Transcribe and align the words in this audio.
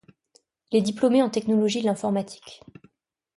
Il 0.71 0.79
est 0.79 0.81
diplômé 0.81 1.21
en 1.21 1.29
Technologie 1.29 1.81
de 1.81 1.85
l'Informatique. 1.85 2.63